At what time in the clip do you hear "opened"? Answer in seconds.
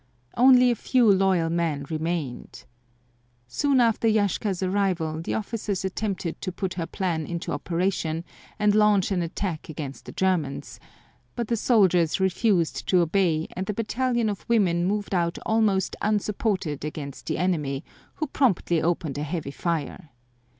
18.81-19.19